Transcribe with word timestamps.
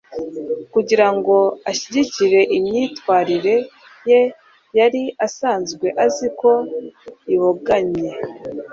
kugira 0.73 1.07
ngo 1.15 1.37
ashyigikire 1.71 2.39
imyitwarire 2.57 3.55
ye 4.09 4.21
yari 4.77 5.03
asanzwe 5.25 5.87
azi 6.05 6.27
ko 6.39 6.51
iboganye. 7.35 8.09